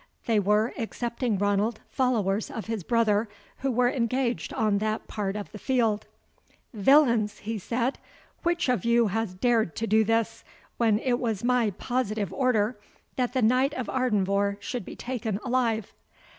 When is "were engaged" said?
3.71-4.51